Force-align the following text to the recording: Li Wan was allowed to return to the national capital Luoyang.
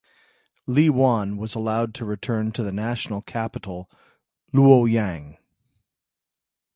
Li 0.65 0.89
Wan 0.89 1.37
was 1.37 1.53
allowed 1.53 1.93
to 1.93 2.05
return 2.05 2.51
to 2.53 2.63
the 2.63 2.71
national 2.71 3.21
capital 3.21 3.87
Luoyang. 4.51 5.37